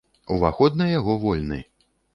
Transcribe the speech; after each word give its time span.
Уваход 0.35 0.79
на 0.81 0.89
яго 0.93 1.19
вольны. 1.27 1.65